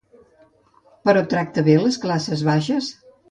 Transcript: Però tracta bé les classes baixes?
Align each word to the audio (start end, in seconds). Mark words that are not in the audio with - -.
Però 1.09 1.21
tracta 1.35 1.65
bé 1.69 1.77
les 1.83 1.99
classes 2.07 2.45
baixes? 2.51 2.89